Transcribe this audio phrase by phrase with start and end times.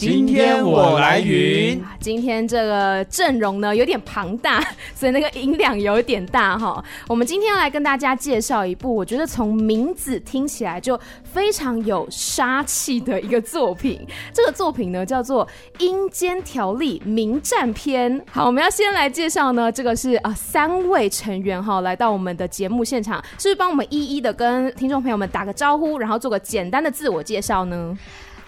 [0.00, 1.78] 今天我来云。
[2.00, 4.58] 今天这个阵容呢有点庞大，
[4.96, 6.82] 所以那个音量有点大哈。
[7.06, 14.00] 我们今天要来跟大家介绍一部，我觉得从名字听起来就非常有杀气的一个作品。
[14.32, 15.46] 这个作品呢叫做
[15.84, 18.18] 《阴间条例名战篇》。
[18.30, 27.94] 好，我们要先来介绍呢，这个是啊、三位成员哈来到我们的节目现场，是不是帮我们一一的跟听众朋友们打个招呼，然后做个简单的自我介绍呢？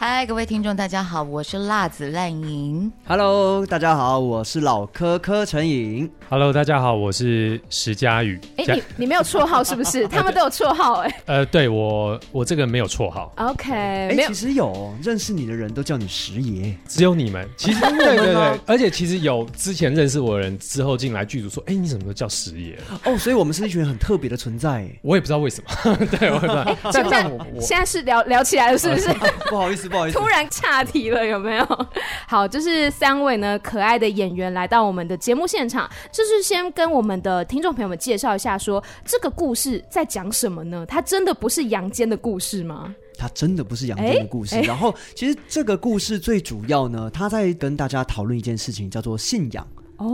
[0.05, 2.91] 嗨，各位听众，大家好，我是辣子烂银。
[3.07, 6.11] Hello，大家好，我是老柯柯成颖。
[6.29, 8.41] Hello，大家好，我是石佳宇。
[8.57, 10.09] 哎、欸，你 你没有绰号是不是？
[10.09, 11.23] 他们都有 绰号哎、欸。
[11.27, 13.33] 呃，对我我这个没有绰号。
[13.37, 17.49] OK，哎、欸，其实有认识你的人都叫你石爷，只有你们。
[17.57, 22.77] 其实对对对，而且其实有之前认识我的人之后进来剧组说，哎、欸，你怎么都叫石爷？
[23.05, 24.85] 哦，所以我们是一群很特别的存在。
[25.03, 25.97] 我也不知道为什么。
[26.19, 26.77] 对，我也不知道。
[26.91, 29.09] 现在现在是聊聊起来了，是不是？
[29.49, 29.92] 不好意思。
[29.93, 31.87] 不好意思，突然岔题了，有没有？
[32.27, 40.87] 好，就是三位呢可爱的演员来到我们的节目现场，就是先跟我们的听众朋友们介绍一下说，说这个故事在讲什么呢？
[40.87, 42.95] 它真的不是阳间的故事吗？
[43.19, 44.59] 它真的不是阳间的故事。
[44.63, 49.65] 然后，其实这个故事最主要呢，他在跟大家讨论一件事情，叫做信仰。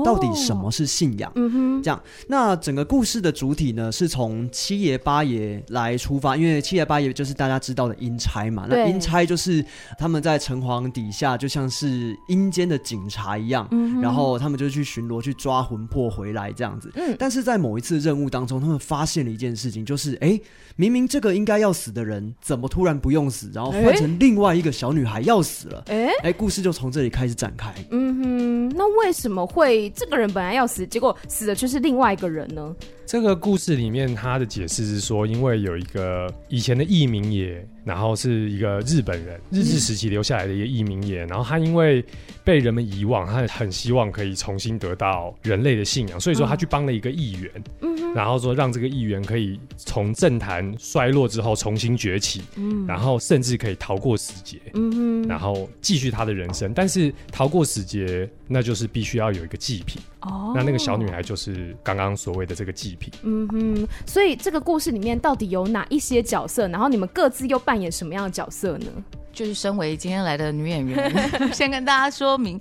[0.04, 1.30] 到底什么是信仰？
[1.34, 8.66] 嗯哼，这样，那整个故事的主体呢，是从七爷八爷来出发，因为七爷八爷就是大家知道的阴差嘛。
[8.68, 9.64] 那阴差就是
[9.98, 16.90] 他们在城隍底下，就像是阴间的警察一样，嗯，然后他们就去巡逻，去抓魂魄回来这样子。
[16.94, 20.42] 嗯，但是在某一次任务当中，他们发现了一件事情，就是哎、欸，
[20.80, 25.82] 明明这个应该要死的人，怎么突然不用死，然后换成另外一个小女孩要死了？
[25.88, 27.74] 哎、欸，哎、欸，故事就从这里开始展开。
[27.90, 29.90] 嗯哼，那为什么会？
[29.90, 32.72] 这个人本来要死，结果死的却是另外一个人呢？
[33.08, 42.04] 这个故事里面，他的解释是说，因为有一个以前的艺名也，然后是一个日本人，日治时期留下来的一个艺名也，然后他因为
[42.44, 56.74] 被人们遗忘，他很希望可以重新得到人类的信仰，所以说他去帮了一个议员，嗯，然后说让这个议员可以从政坛衰落之后重新崛起，嗯，然后甚至可以逃过死劫，嗯，然后继续他的人生。
[56.74, 59.98] 但是逃过死劫，那就是必须要有一个祭品。
[60.20, 63.12] 哦，那那个小女孩就是刚刚所谓的这个祭品。
[63.22, 66.66] 嗯哼，所以这个故事里面到底有哪一些角色？
[66.68, 68.86] 然后你们各自又扮演什么样的角色呢？
[69.32, 72.58] 就是身为今天来的女演员， 先跟大家说明，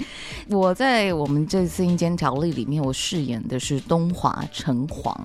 [0.50, 5.16] 我在我们这次阴间条例里面，我饰演的是东华城隍。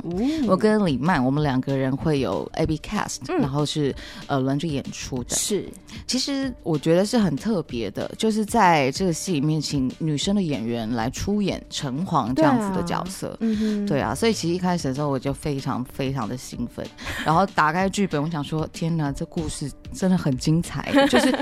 [0.47, 3.95] 我跟李曼，我们两个人会有 A B cast，、嗯、然后是
[4.29, 5.37] 呃轮着演出的。
[5.37, 5.69] 是，
[6.07, 13.37] 其实我觉得是很特别的，就是在这个戏里面，请女生的演员来出演城隍这样子的角色。
[13.39, 16.87] 对啊，嗯、对啊，所以其实一开始的时候我就非常非常的兴奋，
[17.27, 21.42] 然后打开剧本，我想说，天哪，这故事真的很精彩，就是。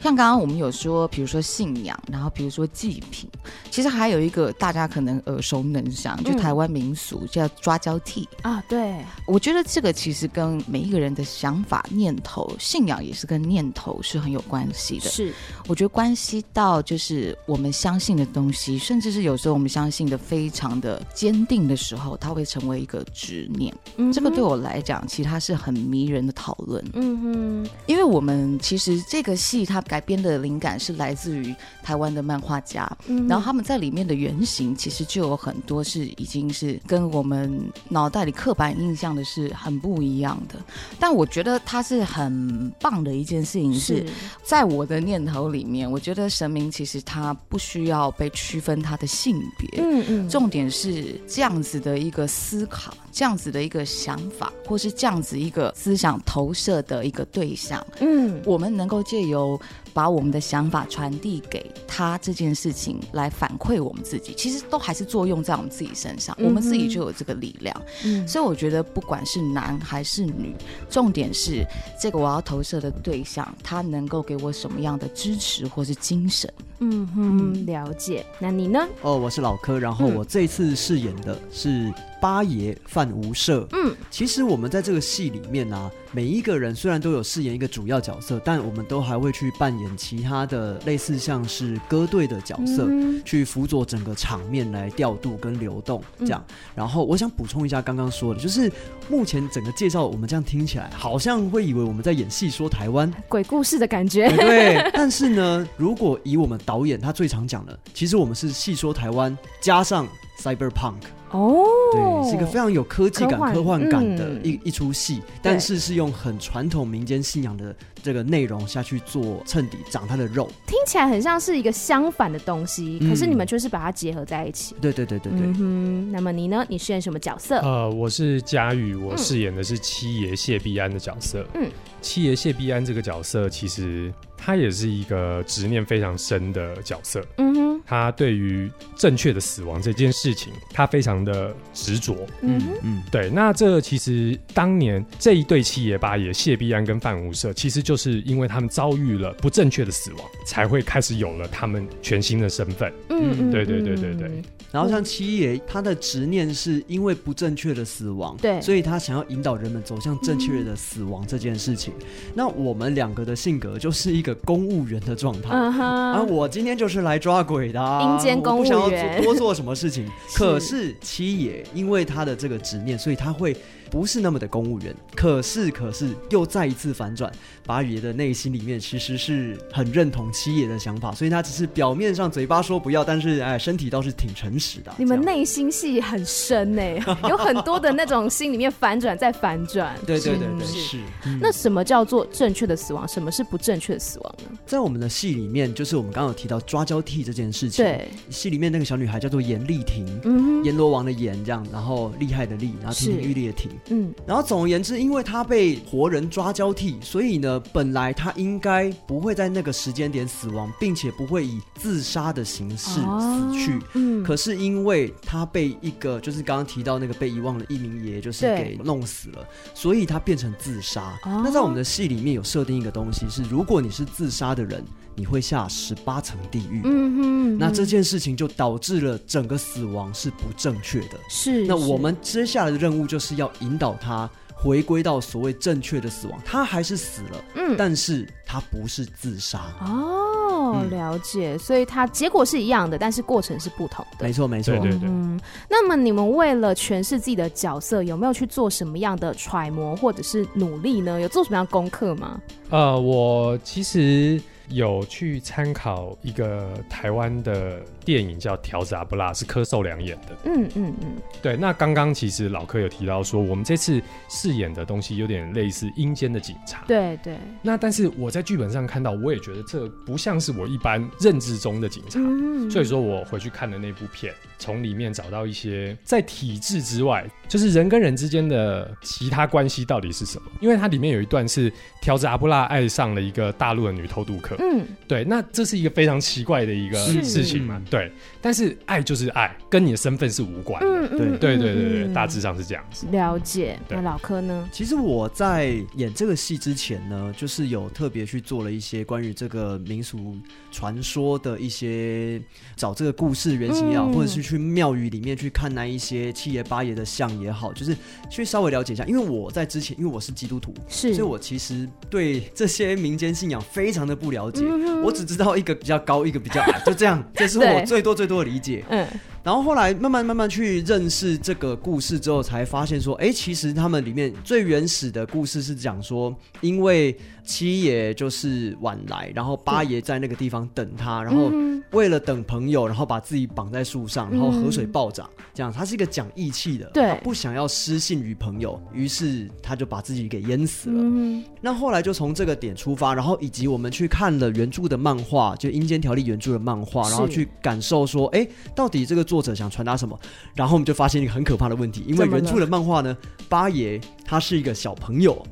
[0.00, 3.28] 像刚刚我们有说，比如说信仰，然后比如说祭品，
[3.70, 8.62] 其实还有一个大家可能耳熟能详，就台湾民俗叫抓交替啊。
[8.68, 15.08] 对，我觉得这个其实跟每一个人的想法、念头、信仰也是跟念头是很有关系的。
[15.08, 15.34] 是，
[15.66, 23.74] 我觉得关系到就是我们相信的东西，甚至是有时候我们相信的非常的坚定的时候，它会成为一个执念。
[23.96, 26.84] 嗯，这个对我来讲，其实它是很迷人的讨论。
[26.94, 29.82] 嗯哼，因为我们其实这个戏它。
[29.88, 40.56] 改编的灵感是来自于台湾的漫画家，嗯，然后他们在里面的原型其实就有很多是已经是跟我们脑袋里刻板印象的是很不一样的。
[41.00, 44.06] 但我觉得它是很棒的一件事情，是
[44.44, 59.58] 在我的念头里面，我觉得神明其实他不需要被区分他的性别，嗯嗯，重点是这样子的一个思考，这样子的一个想法，或是这样子一个思想投射的一个对象，嗯，我们能够借由。
[59.92, 61.64] 把我们的想法传递给
[61.98, 67.74] 他这件事情来反馈我们自己，其实都还是作用在我们自己身上，嗯、我们自己就有这个力量。
[68.04, 70.54] 嗯，所以我觉得不管是男还是女，
[70.88, 71.66] 重点是
[72.00, 76.48] 这个我要投射的对象，他能够给我什么样的支持或是精神。
[76.78, 78.24] 嗯哼，了解。
[78.38, 78.86] 那你呢？
[79.02, 81.92] 哦，我是老柯，然后我这次饰演的是
[82.22, 83.66] 八爷范无赦。
[83.72, 96.44] 嗯，其实我们在这个戏里面呢、啊，每一个人虽然都有饰演一个主要角色，但我们都还会去扮演其他的类似像是歌队的角色，嗯、去辅佐整个场面来调度跟流动这样。
[96.48, 98.70] 嗯、然后我想补充一下刚刚说的，就是
[99.08, 104.28] 目前整个介绍我们这样听起来，好像会以为我们在演戏说台湾鬼故事的感觉。
[104.36, 110.06] 对，但是呢，如果以我们导演他最常讲的，其实我们是戏说台湾加上
[110.38, 111.00] cyberpunk。
[111.30, 111.62] 哦，
[111.92, 124.74] 对，是一个非常有科技感、科幻感的一一出戏，但是是用很传统民间信仰的这个内容下去做衬底，长它的肉，听起来很像是一个相反的东西，可是你们却是把它结合在一起。
[124.80, 125.40] 对对对对对。
[125.58, 126.64] 嗯，那么你呢？
[126.66, 127.58] 你饰演什么角色？
[127.58, 131.44] 呃，我是嘉宇，我饰演的是七爷谢必安的角色。
[131.52, 131.70] 嗯，
[132.00, 137.22] 七爷谢必安这个角色，其实他也是一个执念非常深的角色。
[137.36, 142.14] 嗯哼，他对于正确的死亡这件事情，他非常的执着。
[142.42, 143.30] 嗯嗯，对。
[143.30, 152.92] 那这其实当年这一对七爷八爷谢必安跟范无赦，其实就是因为他们遭遇了不正确的死亡，才会开始有了他们全新的身份。
[153.08, 154.42] 嗯，对对对对对。
[154.70, 161.92] 然后像七爷，他的执念是因为不正确的死亡，对，所以他想要引导人们走向正确的死亡这件事情。
[162.34, 165.50] 那我们两个的性格就是一个公务员的状态。
[165.50, 170.06] 啊，我今天就是来抓鬼的，阴间公务员，我不想要多做什么事情。
[170.36, 173.56] 可是七爷因为他的这个执念，所以他会。
[173.90, 177.30] 不是那么的公务员，可是可是又再一次反转，
[177.66, 184.92] 八爷的内心里面其实是很认同七爷的想法，所以他只是表面上嘴巴说不要，但是哎，身体倒是挺诚实的。
[184.98, 186.82] 你们内心戏很深呢，
[187.28, 189.96] 有很多的那种心里面反转再反转。
[190.06, 190.78] 对对对对，是。
[190.80, 193.06] 是嗯、那什么叫做正确的死亡？
[193.08, 194.58] 什么是不正确的死亡呢？
[194.64, 197.84] 在我们的戏里面，就是我们刚刚有提到抓交替这件事情。
[197.84, 203.70] 对，戏里面那个小女孩叫做阎丽婷，嗯，阎罗王的阎这样，然后厉害的厉，然后亭亭玉立的亭。
[203.88, 213.72] 嗯，然后总而言之，因为他被活人抓交替，所以呢，本来他应该不会在那个时间点死亡，并且不会以自杀的形式死去。
[213.74, 221.18] 哦、嗯，可是因为他被一个就是刚刚提到那个被遗忘的一名爷爷，就是给弄死了，所以他变成自杀。
[221.24, 224.84] 哦、那在我们的戏里面有设定一个东西是，如果你是自杀的人，
[225.18, 226.80] 你会下十八层地狱。
[226.84, 231.18] 嗯哼，嗯，那这件事情就导致了整个死亡是不正确的。
[231.28, 236.40] 是，那我们接下来的任务就是要引导他回归到所谓正确的死亡。
[236.44, 239.60] 他还是死了，嗯，但是他不是自杀。
[239.80, 241.54] 哦，了解。
[241.54, 244.24] 嗯，所以他结果是一样的，但是过程是不同的。
[244.24, 244.72] 没错，没错。
[244.76, 245.08] 对对对。
[245.08, 251.20] 嗯，那么你们为了诠释自己的角色，有没有去做什么样的揣摩或者是努力呢？
[251.20, 252.40] 有做什么样的功课吗？
[252.70, 254.40] 呃，我其实。
[254.70, 260.36] 有去参考一个台湾的电影叫《条子阿布拉》，是柯受良演的。
[260.44, 261.56] 嗯嗯嗯，对。
[261.56, 266.84] 那刚刚其实老柯有提到说，我们这次饰演的东西有点类似阴间的警察。
[266.86, 267.38] 对对。
[267.62, 272.18] 那但是我在剧本上看到，我也觉得这不像是我一般认知中的警察。
[272.20, 272.70] 嗯。
[272.70, 280.50] 所以说我回去看了那部片，从里面找到一些在体制之外，就是人跟人之间的其他关系到底是什么？
[280.60, 284.56] 因为它里面有一段是条子阿布拉爱上了一个大陆的女偷渡客。
[284.58, 288.10] 嗯，对，那这是一个非常奇怪的一个事情嘛，对。
[288.40, 290.88] 但是爱就是爱，跟你的身份是无关的。
[290.88, 293.06] 嗯对对对对对，大致上是这样子。
[293.10, 293.78] 了解。
[293.88, 294.68] 那老柯呢？
[294.72, 300.36] 其实我在演这个戏之前呢，就是有特别去做了一些关于这个民俗
[300.70, 302.40] 传说的一些
[302.76, 307.94] 找这个故事原型也好，嗯、或者是去庙宇里面去看那一些七爷八爷的像也好，就是
[308.30, 309.04] 去稍微了解一下。
[309.04, 314.64] 因为我在之前，因为我是基督徒，是，所以我其实对这些民间信仰非常的不了解。
[315.04, 318.82] 我只知道一个比较高，一个比较矮，就这样，这是我最多最多的理解。
[318.88, 319.06] 嗯，
[319.48, 327.16] 然后后来慢慢慢慢去认识这个故事之后，才发现说，哎，其实他们里面最原始的故事是讲说，因为。
[327.48, 331.50] 七爷就是晚来，然后八爷在那个地方等他，然后
[331.92, 341.42] 为了等朋友，然后把自己绑在树上，然后河水暴涨，这样他是一个讲义气的，对，不想要失信于朋友，于是他就把自己给淹死了。
[341.62, 350.18] 那后来就从这个点出发，然后以及我们去看了原著的漫画，就《阴间条例》原著的漫画，然后去感受说，哎，到底这个作者想传达什么？
[350.54, 353.16] 然后我们就发现一个很可怕的问题，因为原著的漫画呢，
[353.48, 355.42] 八爷他是一个小朋友。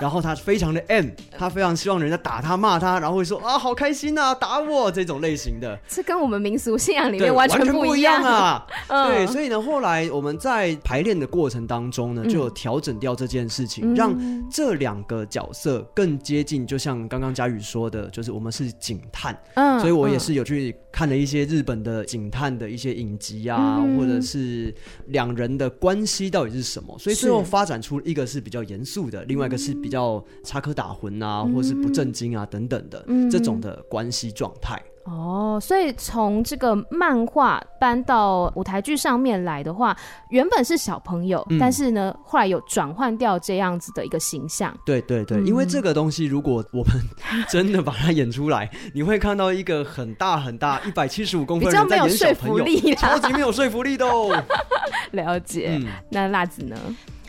[0.00, 8.22] 然后他非常的 M，他非常希望人家打他骂他，然后会说啊好开心呐，打我这种类型的，这跟我们民俗信仰里面完全不一样。
[8.22, 8.66] 啊。
[8.88, 14.16] 对，所以呢，后来我们在排练的过程当中呢，就有调整掉这件事情，让
[14.50, 16.66] 这两个角色更接近。
[16.66, 24.74] 就像刚刚佳宇说的，就是我们是警探，嗯，所以我也是有去看了一些日本的警探的一些影集啊，或者是
[25.08, 34.76] 两人的关系到底是什么，所以最后发展出一个个是比较严肃的，另外一个是比较插科打诨啊，或是不正经啊等等的、嗯、这种的关系状态。
[35.04, 39.96] 哦，所以从这个漫画搬到舞台剧上面来的话，
[40.30, 44.76] 原本是小朋友，嗯、但是呢，后来有转换掉这样子的一个形象。
[44.84, 46.92] 对对对，嗯、因为这个东西，如果我们
[47.48, 54.44] 真的把它演出来，你会看到一个很大很大 一百七十五公分的人在演小朋友，超级没有说服力的哦。
[55.12, 56.76] 了解，嗯、那辣子呢？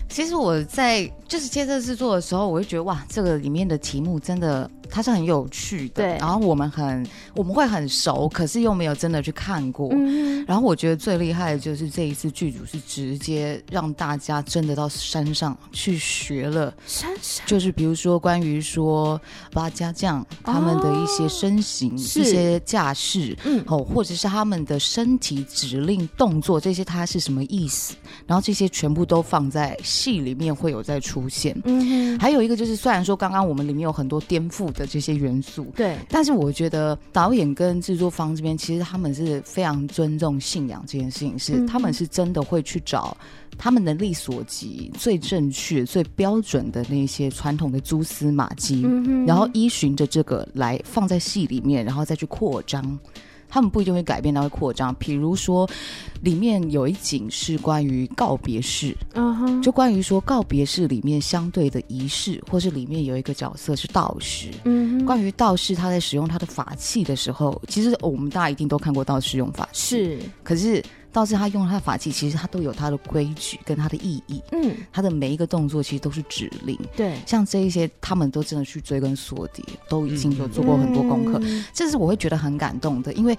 [0.09, 4.69] 其实我在就是接这制作的时候，我会觉得哇，这个里面的题目真的。
[4.91, 6.17] 它是很有趣的，对。
[6.17, 9.89] 然后我们很我们会很熟，可是又没有真的去看过。
[9.91, 10.43] 嗯。
[10.47, 27.93] 然后我觉得最厉害的就是这一次剧组是直接让大家真的到山上去学了，山上就是比如说关于说八家将他们的一些身形、哦、一些架势，嗯，哦，或者是他们的身体指令动作这些，它是什么意思？
[28.25, 31.59] 然后这些全部都放在戏里面会有在出现。
[31.65, 32.17] 嗯。
[32.19, 43.15] 还有一个就是，虽然说刚刚我们里面有很多颠覆的这些元素，对，但是我觉得导演跟制作方这边其实他们是非常尊重信仰这件事情，是、嗯、他们是真的会去找
[43.57, 52.99] 他们能力所及最正确、最标准的那些传统的蛛丝马迹，嗯、然后依循着这个来放在戏里面，然后再去扩张。
[53.49, 54.93] 他们不一定会改变，它会扩张。
[54.95, 55.67] 比如说，
[56.21, 64.49] 里面有一景是关于告别式，嗯哼，就关于说告别式里面相对的仪式，或是里面有一个角色是道士，
[65.05, 70.83] 关于道士他在使用他的法器的时候，其实我们大家一定都看过道士用法器，是，可是。
[71.11, 74.41] 倒是他用他的法器，其实他都有他的规矩跟他的意义。
[74.51, 76.77] 嗯，他的每一个动作其实都是指令。
[76.95, 81.39] 对，像这一些，他们都真的去追根溯底，都已经有做过很多功课。
[81.41, 83.37] 嗯，这是我会觉得很感动的，因为。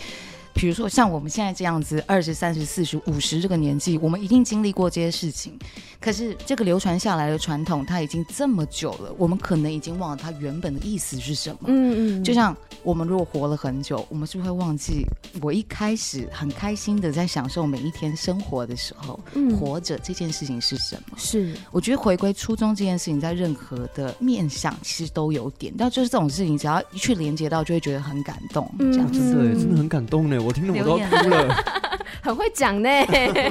[0.55, 5.59] 比如说，像我们现在这样子，二十、三十、四十、五十这个年纪，我们一定经历过这些事情。
[6.01, 11.59] 可是，这个流传下来的传统，它已经这么久了，我们可能已经忘了它原本的意思是什么。
[11.67, 12.25] 嗯嗯。
[12.25, 15.05] 就像我们如果活了很久，我们是不是会忘记
[15.43, 21.17] 我一开始很开心的在享受每一天生活的时候，嗯、活着这件事情是什么？
[21.19, 21.55] 是。
[21.71, 25.73] 我觉得回归初衷这件事情，在任何的面向其实都有点。
[25.77, 28.71] 但就是这种事情，只要一去连接到，就会觉得很感动。
[28.79, 30.40] 嗯、这样子，对，真的很感动呢。
[30.43, 31.80] 我听的我都要哭了，
[32.23, 32.89] 很会讲呢。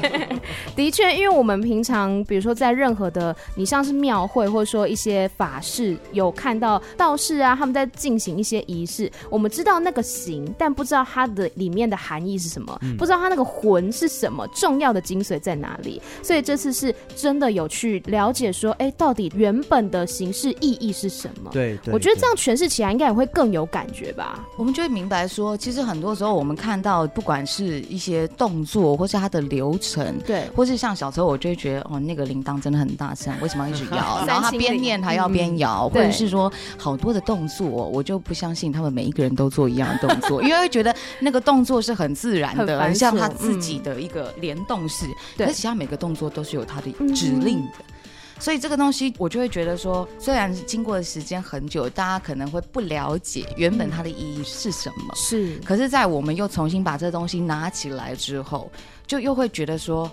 [0.76, 16.02] 的确，因为我们平常比如说在任何的，你像是庙会或者说一些法事，有看到道士啊，他们在进行一些仪式，我们知道那个形，但不知道它的里面的含义是什么，嗯、不知道它那个魂是什么，重要的精髓在哪里。
[16.22, 21.50] 所以这次是真的有去了解说，哎、欸，到底原本的形式意义是什么？
[21.52, 24.48] 对，对，我觉得这样诠释起来应该也会更有感觉吧。
[24.58, 27.00] 我们就会明白说，其实很多时候我们看到。
[27.10, 34.24] 不管是一些动作，或是它的流程，对，或是像小时候，我就会觉得哦，那个铃铛真的很大声，为什么要一直摇？
[34.28, 45.06] 然后他边念还要边摇，嗯、或者是说好多的动作，我就不相信他们每一个人都做一样的动作，因为会觉得那个动作是很自然的，很像他自己的一个联动式。
[45.38, 47.78] 对、嗯，可是其他每个动作都是有他的指令的。
[47.80, 47.96] 嗯
[48.40, 55.60] 所以这个东西，我就会觉得说，虽然经过的时间很久，大家可能会不了解原本它的意义是什么，是。
[55.60, 58.72] 可是，在我们又重新把这东西拿起来之后，
[59.06, 60.10] 就又会觉得说，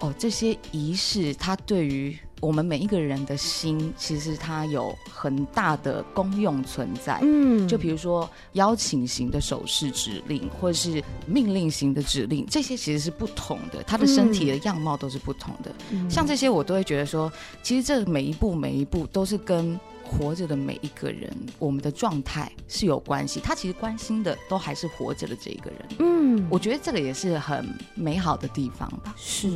[0.00, 2.16] 哦，这些仪式它对于。
[2.42, 7.20] 我们每一个人的心，其实它有很大的功用存在。
[7.22, 15.72] 嗯，就比如说邀请型的手势指令，或者是命令型的指令，这些其实是不同的，他的身体的样貌都是不同的。
[15.92, 17.32] 嗯，像这些，我都会觉得说，
[17.62, 19.78] 其实这每一步每一步都是跟
[20.12, 23.40] 活着的每一个人，我们的状态是有关系。
[23.40, 25.78] 他其实关心的都还是活着的这一个人。
[26.00, 29.14] 嗯，我觉得这个也是很美好的地方吧。
[29.16, 29.50] 是。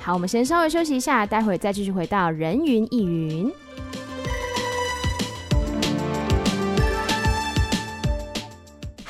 [0.00, 3.50] 好，我们先稍微休息一下，待会再继续回到人云亦云。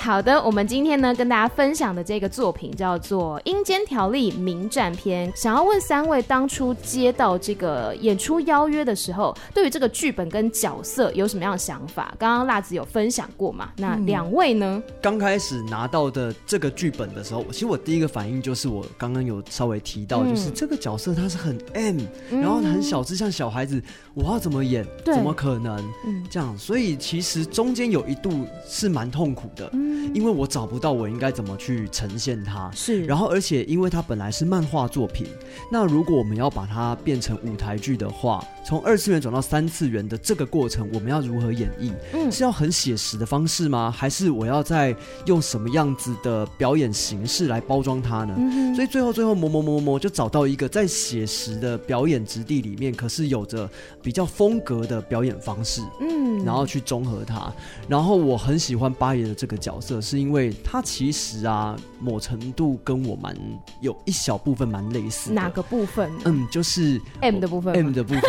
[0.05, 5.33] 好的，我们今天呢跟大家分享的这个作品叫做《阴间条例名战篇》。
[5.35, 12.15] 想要问三位，当初接到这个演出邀约的时候，对于这个剧本跟角色有什么样的想法？
[12.19, 13.71] 刚刚辣子有分享过嘛？
[13.79, 14.83] 那两位呢？
[15.01, 23.83] 刚、嗯、开始拿到的这个剧本的时候，其实我第一个反应就是我刚刚有稍微提到，就是这个角色他是很 M，、嗯、然后很小只，像小孩子，
[24.13, 24.87] 我要怎么演？
[25.03, 25.83] 怎么可能？
[26.31, 29.71] 这样，所以其实中间有一度是蛮痛苦的。
[29.73, 32.71] 嗯嗯，因为我找不到我应该怎么去呈现它。
[32.73, 35.27] 是，然后而且因为它本来是漫画作品，
[35.71, 41.93] 那如果我们要把它变成舞台剧的话，从二次元转到三次元的这个过程，我们要如何演绎？
[42.15, 43.95] 嗯，是要很写实的方式吗？
[43.95, 48.35] 还是我要再用什么样子的表演形式来包装它呢？
[48.39, 53.69] 嗯，所以最后最后磨磨磨磨磨，就找到一个在写实的表演质地里面，可是有着
[54.03, 55.83] 比较风格的表演方式。
[56.01, 57.53] 嗯，然后去综合它。
[57.87, 63.37] 然后我很喜欢八爷的这个角色，是因为他其实啊，某程度跟我蛮
[63.83, 65.31] 有一小部分蛮类似。
[65.33, 66.11] 哪个部分？
[66.25, 67.75] 嗯，就是 M 的部分。
[67.75, 68.23] M 的部分。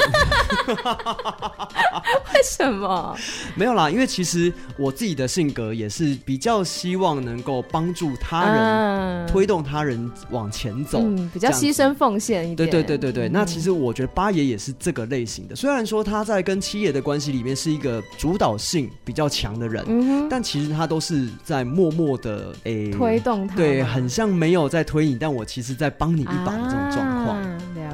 [2.33, 3.15] 为什么？
[3.55, 12.69] 没有啦，因为其实我自己的性格也是比较希望能够帮助他人，嗯、推动他人往前走，嗯、比较牺牲奉献一点。
[12.69, 13.29] 对对对对对。
[13.29, 27.03] 嗯、那其实我觉得八爷也是这个类型的，虽然说他在跟七爷的关系里面是一个主导性比较强的人，嗯、但其实他都是在默默的诶、欸、推动他，对，很像没有在推你，但我其实在帮你一把的这种状态。
[27.03, 27.14] 啊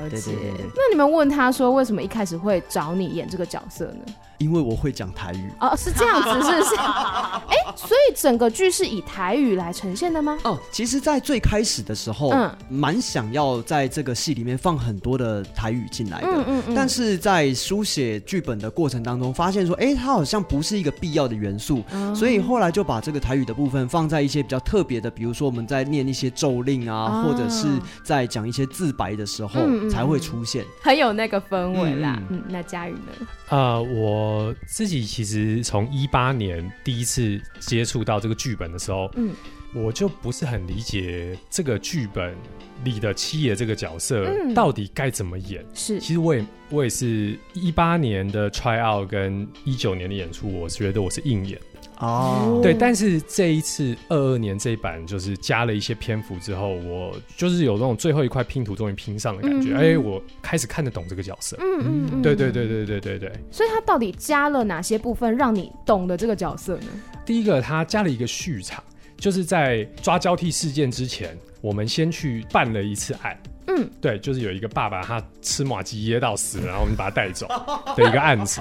[0.10, 4.13] 对对对对，那你们问他说，为什么一开始会找你演这个角色呢？
[4.38, 6.75] 因为我会讲台语哦，是这样子，是不是？
[6.81, 10.36] 哎，所以整个剧是以台语来呈现的吗？
[10.43, 16.75] 哦，其实，在最开始的时候，嗯，蛮想要在这个戏里面放很多的台语进来的，嗯嗯嗯。
[16.75, 21.84] 但是在书写剧本的过程当中，发现说，哎，它好像不是一个必要的元素，
[22.15, 27.67] 所以后来就把这个台语的部分放在一些比较特别的，比如说我们在念一些咒令啊，或者是
[28.03, 29.62] 在讲一些自白的时候
[29.92, 32.22] 才会出现，很有那个氛围啦。
[32.30, 33.28] 嗯，那佳宇呢？
[33.50, 34.22] 啊，我。
[34.22, 39.34] 我自己其实从一八年第一次接触到这个剧本的时候，嗯，
[39.74, 42.36] 我就不是很理解这个剧本
[42.84, 45.66] 里的七爷这个角色到底该怎么演。
[45.74, 51.60] 是，其实我也我也是一八年的 try out 跟一九年的演出，我觉得我是硬演。
[52.01, 61.55] 哦，对，但是这一次二二年这一版就是加了一些篇幅之后，我就是有那种最后一块拼图终于拼上的感觉，哎、我开始看得懂这个角色。
[61.60, 63.31] 嗯嗯，嗯，对对对对对对对。
[63.51, 66.88] 所以他到底加了哪些部分让你懂得这个角色呢？
[67.24, 68.84] 第一个，他加了一个序场，
[69.17, 73.39] 就是在抓交替事件之前，我们先去办了一次案。
[73.67, 77.48] 嗯，对，就是有一个爸爸他吃马鸡噎到死，然后我们把他带走
[77.96, 78.60] 的一个案子。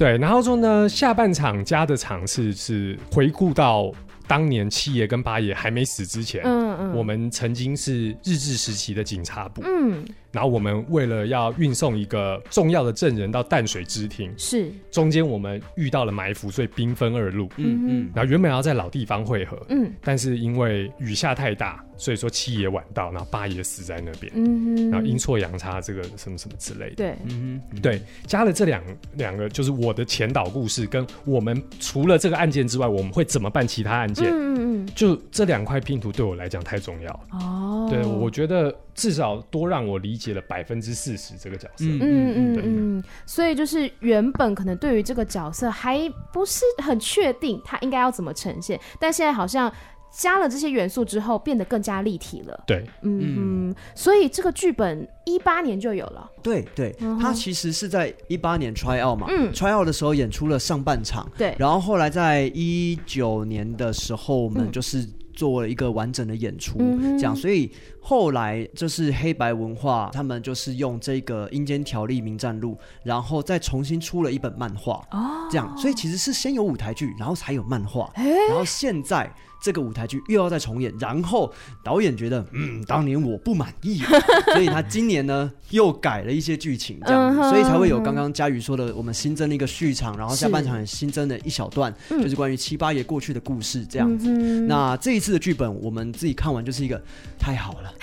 [0.00, 3.92] 对，然后说呢，下半场加的场次是回顾到
[4.26, 10.02] 当年七爷跟八爷还没死之前，嗯嗯，我们曾经是日治时期的警察部，嗯。
[10.32, 17.48] 然后我们为了要运送一个重要的证人到淡水支厅，是中间我们遇到了埋伏，所以兵分二路。
[17.56, 18.10] 嗯嗯。
[18.14, 24.32] 然后原本要在老地方会合，嗯，但是因为雨下太大，所以说七爷晚到，然后八爷死在那边。
[24.36, 24.90] 嗯哼。
[24.90, 26.94] 然后阴错阳差，这个什么什么之类的。
[26.96, 28.82] 对，嗯哼，对，加了这两
[29.14, 34.28] 两个，就是我的前导故事，跟我们除了这个案件之外，我们会怎么办其他案件？
[34.30, 34.88] 嗯嗯。
[34.94, 37.20] 就这两块拼图对我来讲太重要了。
[37.32, 37.88] 哦。
[37.90, 38.72] 对，我觉得。
[38.94, 41.84] 至少多让我理解了百分之四十这个角色。
[41.84, 42.62] 嗯嗯嗯
[42.98, 49.72] 嗯，所以就是原本可能对于这个角色还不是很确定他应该要怎么呈现，但现在好像
[50.10, 52.64] 加了这些元素之后，变得更加立体了。
[52.66, 56.30] 对，嗯，所以这个剧本一八年就有了。
[56.42, 65.08] 对对，他其实是在一八年 try out 嘛，嗯，try out 的时候演出了上半场，对，然后后来在一九年的时候，我们就是。
[65.40, 72.72] 做了一个完整的演出，嗯、这样，所以后来就是黑白文化，他们就是用这个《阴间条例名战录》，
[73.02, 79.34] 然后再重新出了一本漫画，哦，这样，所以其实是先有舞台剧，然后才有漫画，欸、然后现在。
[79.60, 84.02] 这个舞台剧又要再重演，然后导演觉得，嗯，当年我不满意，
[84.52, 94.28] 所以他今年呢又改了一些剧情，这样，所以才会有刚刚佳宇说的，我们新增了一个序场，然后下半场也新增了一小段，就是关于七八爷过去的故事，这样子。
[94.30, 97.00] 那这一次的剧本，我们自己看完就是一个
[97.38, 97.94] 太好了，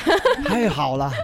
[0.46, 1.12] 太好了。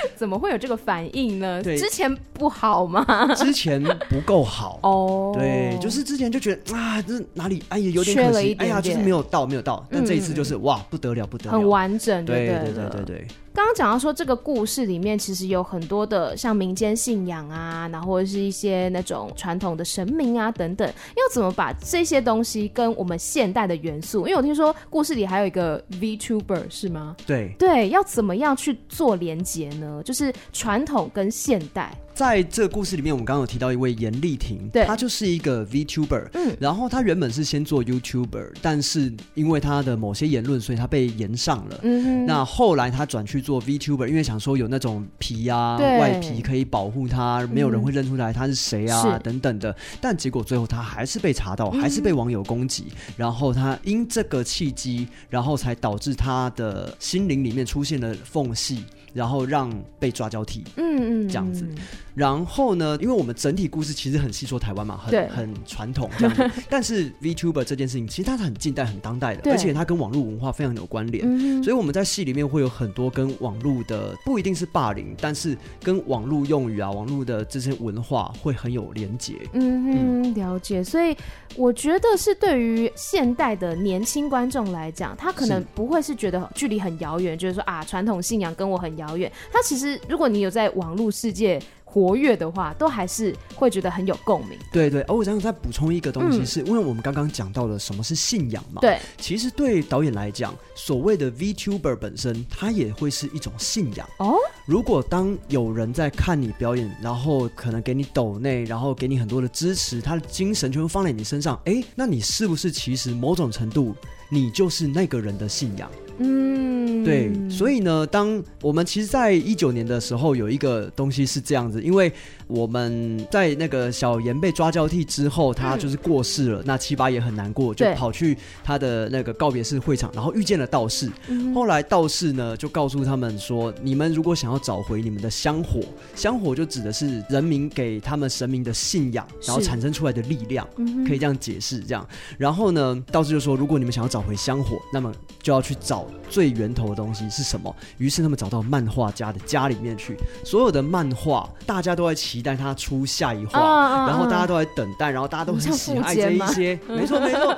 [0.20, 1.62] 怎么会有这个反应呢？
[1.62, 3.34] 对，之前不好吗？
[3.36, 5.32] 之前不够好哦。
[5.34, 13.26] 对，就是之前就觉得啊，这哪里哎呀有点可惜，哎呀就是没有到没有到，但这一次就是哇不得了不得了，很完整，对对对对对。
[13.52, 24.20] 刚刚讲到说这个故事里面其实有很多的像民间信仰啊，然后或者是一些那种传统的神明啊等等，要怎么把这些东西跟我们现代的元素？
[24.28, 27.16] 因为我听说故事里还有一个 VTuber 是吗？
[27.26, 30.00] 对对，要怎么样去做连接呢？
[30.10, 31.96] 就是传统跟现代。
[32.12, 58.84] 在这个故事里面，我们刚刚有提到一位严丽婷，对，她就是一个 VTuber，嗯，然后她原本是先做 YouTuber，但是因为她的某些言论，所以她被延上了，嗯哼，那后来她转去做 VTuber，因为想说有那种皮啊，外皮可以保护她，没有人会认出来她是谁啊，嗯、等等的，但结果最后她还是被查到，还是被网友攻击，嗯、然后她因这个契机，然后才导致她的心灵里面出现了缝隙。
[59.12, 61.66] 然后让被抓交替，嗯嗯，这样子。
[62.14, 66.50] 然后呢，因为我们整体故事其实很细说台湾嘛，很很传统这样子。
[66.68, 71.62] 但是 VTuber 这件事情，其实它是很近代、很当代的，而且它跟网络文化非常有关联。
[71.62, 79.34] 所以我们在戏里面会有很多跟网络的，不一定是霸凌，但是跟网络用语啊、网络的这些文化会很有连结。
[79.52, 80.82] 嗯嗯，了解。
[80.82, 81.16] 所以
[81.56, 89.30] 我觉得是对于现代的年轻观众来讲，他可能不会是觉得距离很遥远，就是说啊，传统信仰跟我很遥远。
[89.52, 94.56] 他其实，如果你有在网络世界活跃的话，都还是会觉得很有共鸣。
[94.72, 98.80] 对对，而我想再补充一个东西是，是、嗯、因为我们刚刚讲到了什么是信仰嘛？
[98.80, 104.08] 对，其实对导演来讲，所谓的 VTuber 本身，它也会是一种信仰。
[104.18, 104.36] 哦，
[104.66, 113.96] 如果当有人在看你表演，然后可能给你抖内，然后给你很多的支持，他的精神全部放在你身上，哎，那你是不是其实某种程度，
[114.30, 115.90] 你就是那个人的信仰？
[116.22, 122.12] 嗯，对，所以呢，当我们其实，在一九年的时候，有一个东西是这样子，因为
[122.50, 131.10] 我们在那个小严被抓交替之后，他就是过世了，嗯、那七八也很难过，就跑去他的那个告别式会场，然后遇见了道士。
[131.28, 135.80] 嗯、后来道士呢，就告诉他们说，你们如果想要找回你们的香火，
[136.14, 140.66] 香火就指的是人民给他们神明的信仰，然后产生出来的力量，
[141.06, 141.80] 可以这样解释。
[141.80, 146.06] 这样，然后呢，道士就说，如果你们想要找回香火，那么就要去找。
[146.28, 147.74] 最源头的东西是什么？
[147.98, 156.78] 于是他们找到漫画家的家里面去，所有的漫画大家都在期待他出下一话，然后大家都在等待，然后大家都很喜爱这一些。
[156.88, 157.56] 没错没错，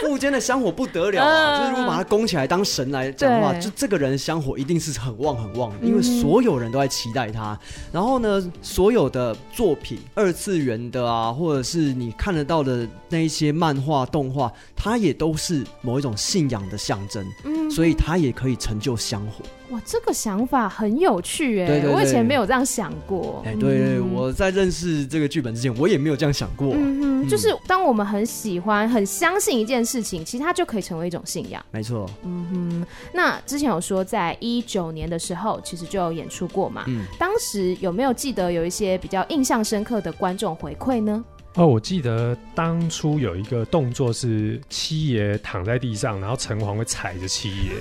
[0.00, 1.58] 富坚的香火不得了啊！
[1.58, 7.58] 就是如果把他供起来当神来讲的话，就这个人的香火一定是很旺很旺，因为所有人都在期待他。
[7.90, 17.26] 然后呢，所有的作品，二次元的啊，或者是你看得到的那一些漫画动画，它也都是某一种信仰的象征。
[17.44, 17.94] 嗯，所以。
[17.96, 19.44] 它也可以成就香火。
[19.70, 21.66] 哇，这个想法很有趣哎！
[21.66, 23.42] 对对对，我以前没有这样想过。
[23.46, 26.74] 哎，对，对，嗯、我在认识这个剧本之前，我也没有这样想过。
[26.74, 31.64] 嗯哼，就是当我们很喜欢、很相信一件事情，其实它就可以成为一种信仰。
[31.70, 32.08] 没错。
[32.24, 36.84] 嗯哼，那之前有说，在一九年的时候，其实就有演出过嘛。
[36.86, 37.06] 嗯。
[37.18, 41.24] 当时有没有记得有一些比较印象深刻的观众回馈呢？
[41.56, 47.72] 哦，我记得当初有一个动作是七爷躺在地上，然后城隍会踩着七爷，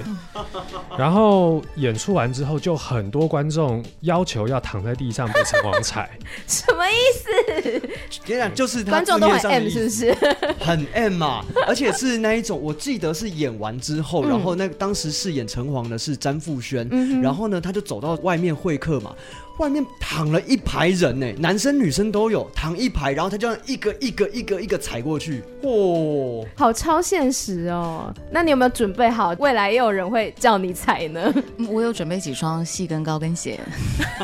[0.95, 6.07] 然后演出完之后，就很多观众要求要躺在地上被城隍踩，
[6.45, 7.89] 什么意思？
[8.27, 10.13] 跟你讲，就是观众都很 M 是不是？
[10.59, 19.15] 很 M 嘛，而且是那一种，我记得是演完之后，然后那个当时饰演城隍的是詹富轩，嗯、然后呢，他就走到外面会客嘛。
[19.57, 28.11] 外面躺了一排人呢，男生女生都有，躺一排，然后他就一个一个一个一个踩过去，哦，好超现实哦。
[28.31, 31.31] 那你有没有准备好，未来也有人会叫你踩呢？
[31.69, 33.59] 我有准备几双细跟高跟鞋，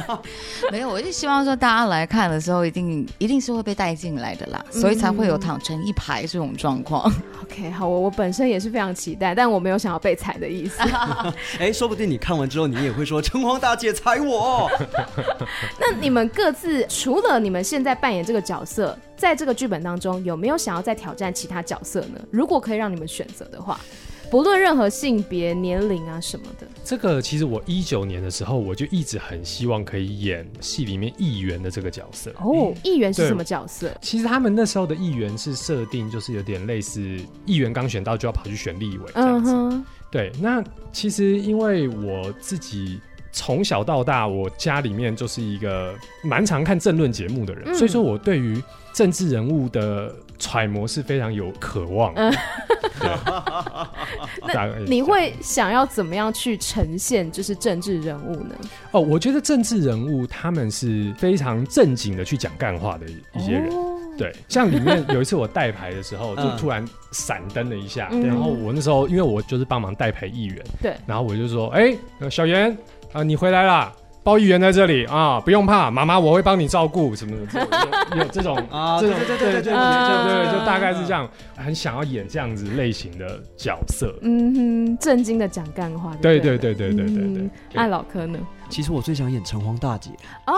[0.72, 7.12] 没有，我就希望说大家来看的时候，一定一定是会被带进来的啦，所以才会有躺成一排这种状况。
[7.16, 10.82] 嗯、OK，好，我我本身也是非常期待，但我没有想要被踩的意思。
[11.60, 14.68] 哎，说不定你看完之后，你也会说城隍大姐踩我。
[15.80, 22.20] 那你们各自除了你们现在扮演这个角色，在这个剧本当中有没有想要再挑战其他角色呢？
[22.32, 23.80] 如果可以让你们选择的话，
[24.30, 26.68] 不论任何性别、年龄啊什么的。
[26.84, 32.32] 这个其实我一九年的时候，我就一直很希望可以演戏里面议员的这个角色。
[32.40, 33.92] 哦，议员是什么角色？
[34.02, 37.02] 其实他们那时候的议员是设定就是有点类似
[37.46, 39.52] 议员刚选到就要跑去选立委这样子。
[39.52, 39.86] 嗯哼。
[40.12, 43.00] 对，那其实因为我自己。
[43.32, 48.62] 从小到大，我家里面就是一个蛮常看政论节目的人，嗯、所以说我对于
[48.94, 52.14] 政治人物的揣摩是非常有渴望。
[52.16, 52.32] 嗯，
[53.00, 53.10] 对。
[54.54, 58.56] 那你会想要怎么样去呈现就是政治人物呢？
[58.92, 63.70] 哦，我觉得政治人物他们是非常正经的去讲干话的一些人。
[63.70, 72.76] 哦、对，像里面有一次我带牌的时候，就突然闪灯了一下，嗯、然后我那时候因为我就是帮忙带牌议员，对，然后我就说：“哎、欸，小严。”
[73.12, 73.92] 啊，你回来啦，
[74.24, 77.68] 包议员在这里啊，不用怕，妈妈我会帮你照顾什么什么，
[78.18, 86.58] 有这种，啊，这种，对对对对对，就大概是这样，很想要演这样子类型的角色，嗯哼，震惊的讲干话，对对？
[86.58, 88.38] 对对对对对，爱老柯呢。
[88.70, 90.12] 其实我最想演城隍大姐
[90.46, 90.54] 哦，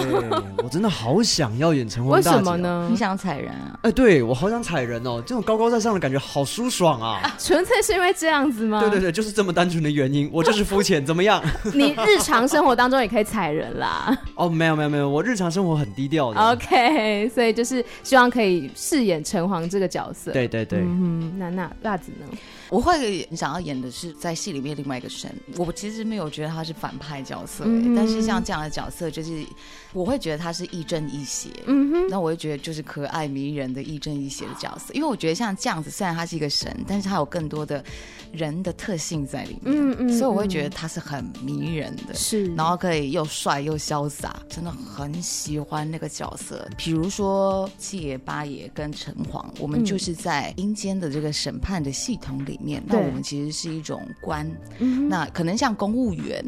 [0.00, 0.30] 对，
[0.62, 2.30] 我真的好想要演城隍大姐。
[2.30, 2.86] 为什么呢？
[2.90, 3.78] 你想踩人啊？
[3.82, 7.34] 哎，对我好想踩人哦，这种高高在上的感觉好舒爽啊！
[7.38, 8.80] 纯粹是因为这样子吗？
[8.80, 10.28] 对对对，就是这么单纯的原因。
[10.32, 11.42] 我就是肤浅，怎么样？
[11.72, 14.16] 你日常生活当中也可以踩人啦。
[14.36, 16.40] 哦，没有没有没有，我日常生活很低调的。
[16.40, 20.30] OK，所以就是希望可以饰演城隍这个角色。
[20.32, 20.80] 对对对。
[20.80, 22.26] 嗯，那那辣子呢？
[22.68, 25.32] 我会想要演的是在戏里面另外一个神。
[25.56, 29.44] 我其实没有觉得他是反派角色，嗯、但是像这样的角色，就是
[29.92, 31.48] 我会觉得他是亦正亦邪。
[31.66, 37.84] 嗯哼，那我会觉得就是可爱迷人的亦正亦邪的角色，因为我觉得像这样子，虽然他是一个神，但是他有更多的
[38.32, 39.76] 人的特性在里面。
[39.76, 46.68] 嗯嗯，所以我会觉得他是很迷人的，是，然后可以又帅又潇洒，真的很喜欢那个角色。
[46.76, 52.55] 比如说七爷八爷跟城隍，我们就是在阴间的这个审判的系统里。
[52.56, 56.44] 里面，那我们其实是一种官，嗯、那可能像公务员，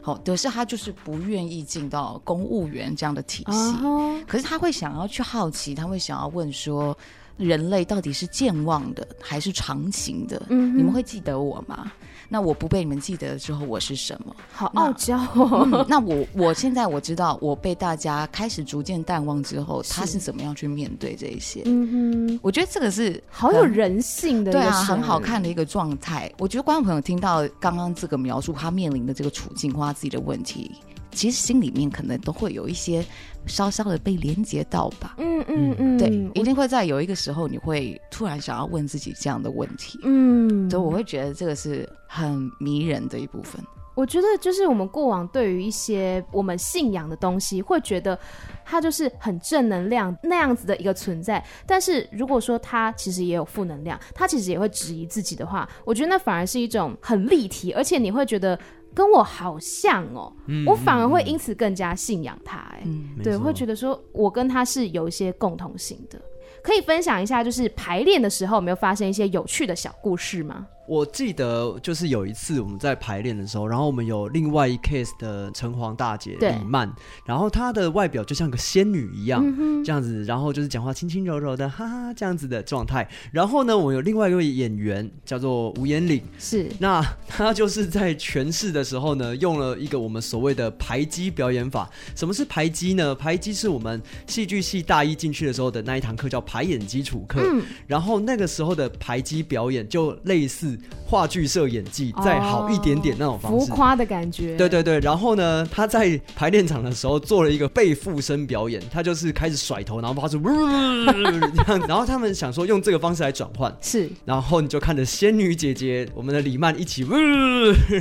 [0.00, 6.96] 好，可是他就是不愿意进到公务员这样的体系，哦、可是他会想要去好奇，他会想要问说，
[7.36, 10.42] 人类到底是健忘的还是长情的？
[10.48, 11.92] 嗯、你们会记得我吗？
[12.32, 14.34] 那我不被你们记得之后，我是什么？
[14.52, 15.66] 好傲娇哦。
[15.68, 21.62] 那，嗯、那我我现在我知道，我被大家开始逐渐淡忘之后，是他是怎么样去面对这一些？
[21.64, 26.32] 嗯哼，我觉得这个是好有人性的，对啊，很好看的一个状态。
[26.38, 30.70] 我觉得观众朋友听到刚刚这个描述，他面临的这个处境或他自己的问题。
[31.12, 33.04] 其实心里面可能都会有一些
[33.46, 43.60] 稍稍的被连接到吧，嗯嗯嗯，对，一定会在有一个时候，你会突然想要问自己这样的问题，嗯，所以我会觉得这个是很迷人的一部分。
[43.96, 48.18] 我觉得就是我们过往对于一些我们信仰的东西，会觉得
[48.64, 58.58] 它就是很正能量那样子的一个存在，但是如果说它其实也有负能量，它其实也会质疑自己的话，我觉得那反而是一种很立体，而且你会觉得。
[58.94, 66.20] 跟我好像哦，嗯、我反而会因此更加信仰他，哎，嗯、对，会觉得说我跟他是有一些共同性的，
[66.62, 70.66] 可以分享一下，就是排练的时候有没有发生一些有趣的小故事吗？
[70.86, 76.92] 我记得就是有一次我们在排练的时候，然后我们有另外一 case 的城隍大姐李曼，
[77.24, 83.08] 然后她的外表就像个仙女一样，嗯、这样子，然后就是讲话轻轻柔柔的，哈哈，这样子的状态。
[83.30, 91.88] 然后呢，我有另外一位演员叫做吴彦岭，是，那他就是在诠释的时候呢，用了一个我们所谓的排击表演法。
[92.16, 93.14] 什么是排击呢？
[93.14, 100.79] 排击是我们戏剧系大一进去的时候的那一堂课叫排演基础课，嗯、然后那个时候的排击表演就类似。
[101.06, 104.56] 话剧社演技再好一点点那种方式，浮夸的感觉。
[104.56, 117.04] 对对对，然后呢，他在排练场的时候做了一个背附身表演，他就是开始甩头，然后发出这样， 然后他们想说用这个方式来转换，是，然后你就看着仙女姐姐我们的李曼一起，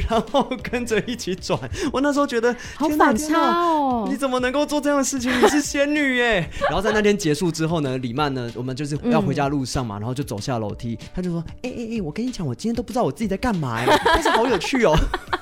[0.08, 1.60] 然后跟着一起转。
[1.92, 3.79] 我那时候觉得好反差哦，
[4.10, 5.32] 你怎么能够做这样的事情？
[5.41, 6.49] 你是仙女耶！
[6.69, 14.95] 然后在那天结束之后呢，李曼呢，我们就是要回家路上嘛，然后就走下楼梯，他就说：“哎哎哎，我跟你讲，我今天都不知道我自己在干嘛呀，但是好有趣哦。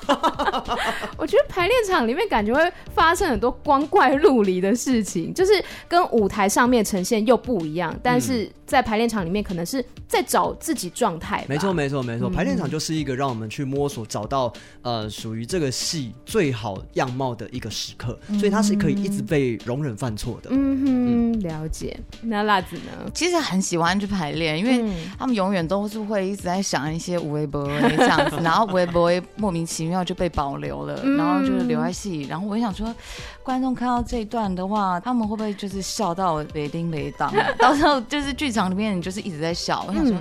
[1.16, 5.52] 我觉得排练场里面感觉会发生很多光怪陆离的事情，就是
[5.86, 11.44] 跟舞台上面呈现又不一样，但是在排练场里面可能是在找自己状态。
[11.48, 12.28] 没错，没错，没错。
[12.28, 20.50] 排练场就是一个让我们去摸索、找到呃属于这个戏最好样貌的一个时刻，所以它是可以一直被容忍犯错的。
[20.52, 21.98] 嗯哼，了解。
[22.22, 23.10] 那辣子呢？
[23.14, 24.84] 其实很喜欢去排练，因为
[25.18, 31.04] 他们永远都是会一直在想一些微博这样子，然后微博莫名其妙就被保留了。
[31.16, 32.94] 然后就是留在戏，然后我想说，
[33.42, 37.32] 观众看到这一段的话，他们会不会就是笑到雷丁雷当？
[37.58, 39.84] 到时候就是剧场里面就是一直在笑。
[39.88, 40.16] 我想说，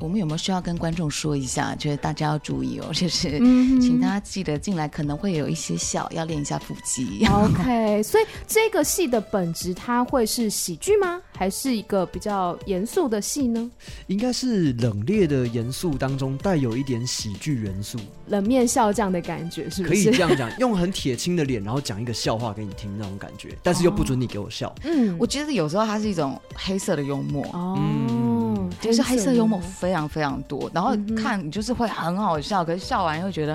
[0.00, 1.74] 我们有没有需要跟观众说一下？
[1.74, 3.38] 就是大家要注意哦，就是
[3.80, 7.26] 请大家记得进来可能会有一些笑，要练一下腹肌。
[7.30, 11.20] OK，所以这个戏的本质它会是喜剧吗？
[11.36, 13.70] 还是一个比较严肃的戏呢？
[14.08, 19.94] 应该是冷冽的严肃当中带有一点喜剧元素，冷面笑匠的感觉是不是？
[19.94, 24.74] 可以这样讲，用很铁青的脸，然后讲一个笑话给你听那种感觉，但是又不准你给我笑。
[24.84, 27.44] 嗯，我觉得有时候它是一种黑色的幽默。
[27.52, 33.54] 哦，嗯，就是黑色幽默非常非常多，然后看你就是会很好笑，可是笑完又觉得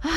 [0.00, 0.10] 啊，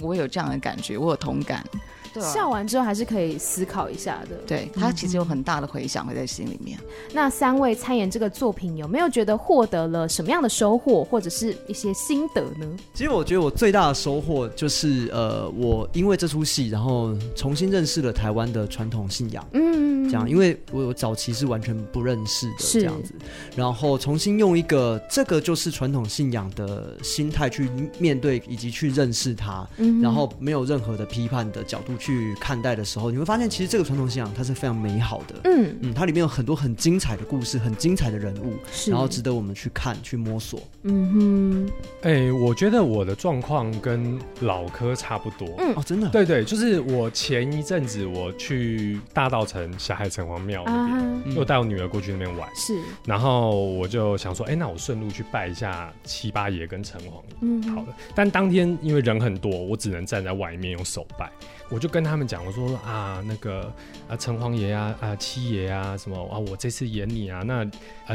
[0.00, 1.64] 我有这样的感觉，我有同感。
[2.12, 4.36] 对啊，笑完之后还是可以思考一下的。
[4.46, 6.78] 对，他其实有很大的回响会在心里面。
[7.12, 12.66] 那三位参演这个作品，有没有觉得获得了什么样的收获，或者是一些心得呢？
[12.94, 19.46] 其实我觉得我最大的收获就是，呃，我因为这出戏，然后重新认识了台湾的传统信仰。
[19.52, 19.72] 嗯。
[19.74, 23.14] 嗯，这样，因为我我早期是完全不认识的这样子，
[23.56, 35.78] 然后重新用一个这个就是传统信仰的心态去面对以及去认识它，嗯，然后没有任何的批判的角度去看待的时候，你会发现其实这个传统信仰它是非常美好的，嗯。
[35.82, 38.56] 嗯，它里面有很多很精彩的故事，很精彩的人物，
[38.88, 45.72] 然后值得我们去看去摸索，嗯哼，哎、欸，我觉得我的状况跟老柯差不多，嗯。
[45.76, 61.30] 哦，真的，对对，就是我前一阵子我去大道城、小海城隍庙那边，又带我女儿过去那边玩，是，然后我就想说，哎、欸，那我顺路去拜一下七八爷跟城隍，嗯，好了，但当天因为人很多，我只能站在外面用手拜。
[61.68, 63.72] 我就跟他们讲，我说啊，那个
[64.06, 67.64] 啊，城隍爷啊，啊，七爷啊，什么啊，我这次演你啊，那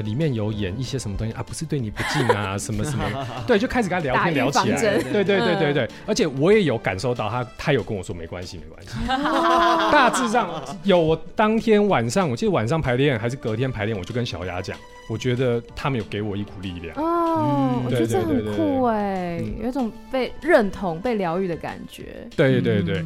[0.01, 3.05] 里面有演一些什么东西啊，不是对你不敬啊，什么什么，
[3.47, 8.91] 对，就开始跟他聊天聊起来，对对对对对，而且我也有感受到他，他有跟我说没关系没关系，
[9.91, 10.49] 大致上
[10.83, 14.77] 有我当天晚上，我记得晚上排练还是隔天排练，我就跟小雅讲，
[15.09, 23.03] 我觉得他们有给我一股力量哦，我觉得这很酷哎，有一种被认同、被疗愈的感觉，对对对。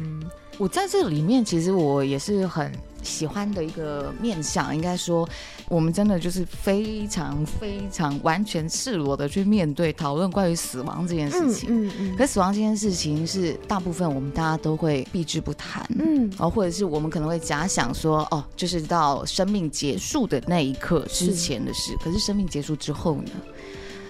[0.58, 2.70] 我在这里面，其实我也是很
[3.02, 4.74] 喜欢的一个面向。
[4.74, 5.28] 应该说，
[5.68, 11.68] 我们真的就是非常非常完全赤裸的去面对讨论关于死亡这件事情。
[11.70, 12.16] 嗯嗯，嗯。
[12.16, 15.86] 可死亡这件事情是大部分我们大家都会避之不谈。
[15.98, 16.28] 嗯。
[16.30, 21.92] 然后或者是我们可能会假想说，哦，就是到生命结束的那一刻之前的事。
[21.92, 21.96] 是。
[21.98, 23.30] 可是生命结束之后呢？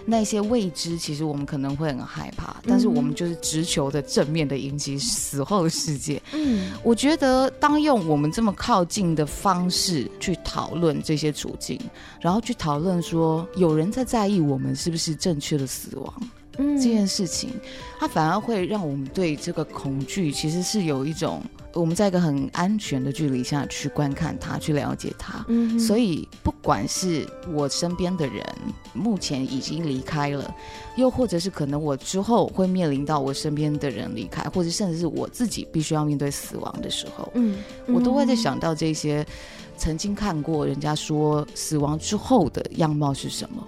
[0.05, 6.21] 那些未知，其实我们可能会很害怕，但是我们就是直球的正面的迎击死后的世界。
[6.33, 11.79] 嗯，我觉得当用我们这么靠近的方式去讨论这些处境，
[12.21, 16.15] 然后去讨论说有人在在意我们是不是正确的死亡，
[16.59, 17.51] 嗯，这件事情，
[17.99, 21.43] 它反而会让我们对这个恐惧其实是有一种。
[21.75, 25.45] 我们在一个很安全的距离下去观看他，去了解他。
[25.49, 28.45] 嗯，所以不管是我身边的人
[28.93, 30.55] 目前已经离开了，
[30.97, 39.27] 又或者是可能我之后会面临到我身边的人离开，或者甚至是我自己必须要面对死亡的时候，嗯，我都会在想到这些
[39.77, 43.67] 曾经看过人家说死亡之后的样貌是什么。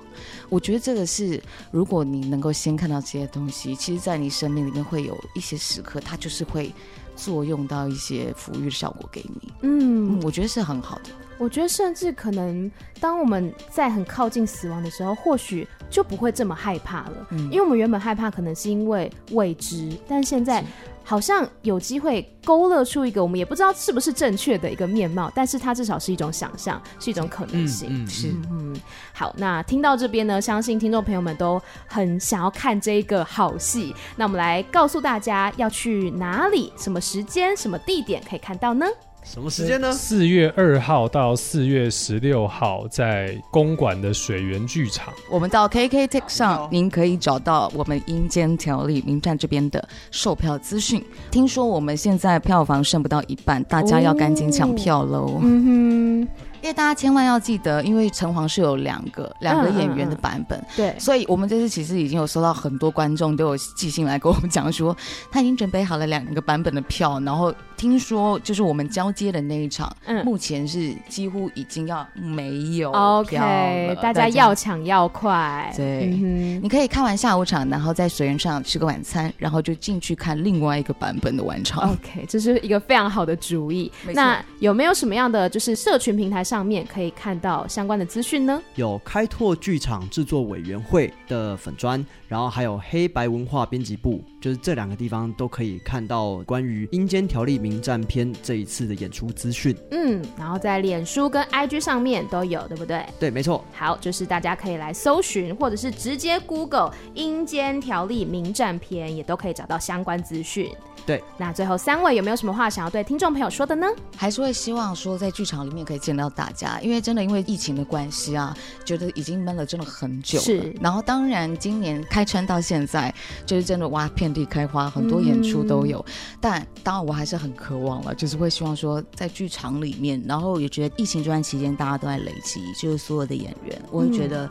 [0.50, 6.70] 我觉得这个是，如果你能够先看到这些东西，其实，在你生命里面会有一些时刻，它就是会。
[7.16, 11.10] 作用到一些抚育的效果给你，嗯，我觉得是很好的。
[11.36, 17.26] 我觉得甚至可能，当我们在很靠近死亡的时候，或许就不会这么害怕了。
[17.30, 20.64] 嗯，因为我们原本害怕，可能是因为未知，但现在
[21.04, 27.88] 好像有机会勾勒出一个我们也不知道是不是正确的一个面貌，但是它至少是一种想象，是一种可能性。
[27.90, 28.76] 嗯，嗯是，嗯，
[29.12, 33.94] 好，那听到这边呢，相信听众朋友们都很想要看这一个好戏。
[34.16, 38.86] 那我们来告诉大家要去哪里、什么时间、什么地点可以看到呢？
[39.24, 39.90] 什么时间呢？
[39.90, 45.12] 四月二号到四月十六号，在公馆的水源剧场。
[45.30, 51.02] 我们到 KKTIX 上，您可以找到我们阴间条例名站这边的售票资讯。
[51.30, 55.22] 听说我们现在票房剩不到一半，大家要赶紧抢票喽。
[55.22, 55.40] 哦。
[55.42, 56.28] 嗯哼。
[56.64, 64.96] 因为大家千万要记得，因为城隍是有两个两个演员的版本，嗯嗯嗯，对，所以我们这次其实已经有收到很多观众都有寄信来跟我们讲说，
[65.30, 72.90] 他已经准备好了两个版本的票，然后听说就是我们交接的那一场，嗯，目前是几乎已经要没有
[73.24, 83.92] 票了，OK，大家要抢要快，对，嗯，你可以看完下午场，然后在水源上吃个晚餐，然后就进去看另外一个版本的晚场，OK， 这是一个非常好的主意。
[84.12, 86.64] 那有没有什么样的就是社群平台上？
[86.64, 99.74] 面可以看到相关的资讯呢，有开拓剧场制作委员会的粉砖，然后还有黑白文化编辑部，就是这两个地方都可以看到关于《阴间条例冥战篇》这一次的演出资讯。
[99.90, 103.06] 嗯，然后在脸书跟 IG 上面都有，对不对？
[103.18, 103.64] 对，没错。
[103.72, 110.70] 好，就是大家可以来搜寻，或者是直接 Google《阴间条例名战篇》，也都可以找到相关资讯。
[111.06, 113.86] 对，那最后三位有没有什么话想要对听众朋友说的呢？
[114.16, 120.44] 还是会希望说在剧场里面可以见到大家，因为真的因为疫情的关系啊，觉得已经闷了真的很久了。
[120.44, 125.98] 是，然后当然今年开春到现在，就是真的哇遍地开花，很多演出都有。
[126.08, 134.46] 嗯、但当然我还是很渴望了，就是会希望说在剧场里面，然后也觉得疫情这段期间大家都在累积，就是所有的演员，我会觉得。
[134.46, 134.50] 嗯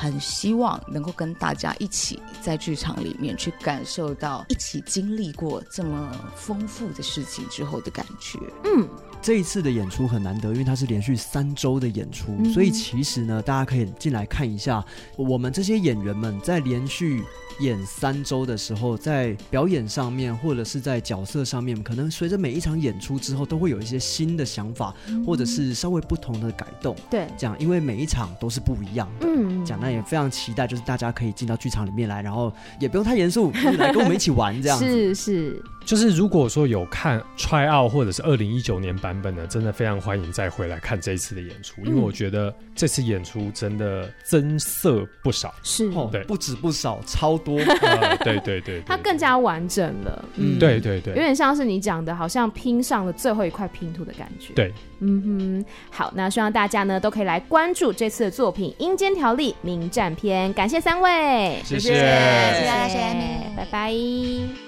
[0.00, 8.38] 很希望能够跟大家一起在剧场里面去感受到一起经历过这么丰富的事情之后的感觉。
[8.62, 8.88] 嗯，
[9.20, 14.84] 这一次的演出很难得，因为它是连续三周的演出，嗯、所以其实呢，大家可以进来看一下
[15.16, 17.22] 我们这些演员们在连续。
[17.60, 26.94] 演三周的时候，在表演上面或者是在角色上面，可能随着每一场演出之后，都会有一些新的想法，嗯、或者是稍微不同的改动。
[27.10, 29.26] 对，这样，因为每一场都是不一样的。
[29.26, 34.86] 嗯，讲那也非常期待，就是大家可以进到剧场里面来，然后也不用太严肃，来跟我们一起玩这样子。
[34.86, 35.62] 是 是。
[35.88, 64.67] 就是如果说有看 try out 或者是二零一九年版本的，真的非常欢迎再回来看这一次的演出，因为我觉得这次演出真的增色不少，是，对，不止不少，超多，呃、 对对对，它更加完整了，嗯，对对对，有点像是你讲的，好像拼上了最后一块拼图的感觉，对，嗯哼，好，那希望大家呢都可以来关注这次的作品《阴间条例：名战篇》，感谢三位，谢谢，谢谢，谢谢，谢谢，拜拜。